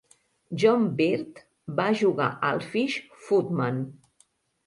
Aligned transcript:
John 0.61 0.85
Bird 1.01 1.41
va 1.79 1.85
jugar 1.99 2.29
al 2.49 2.63
Fish 2.71 2.95
Footman. 3.27 3.81